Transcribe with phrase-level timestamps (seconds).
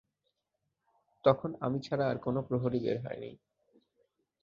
[1.25, 3.31] তখন আমি ছাড়া আর কোন প্রহরী বের হয়নি।